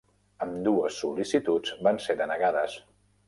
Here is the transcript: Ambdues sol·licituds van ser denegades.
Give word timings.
Ambdues 0.45 0.95
sol·licituds 1.01 1.75
van 1.89 2.01
ser 2.07 2.17
denegades. 2.23 2.79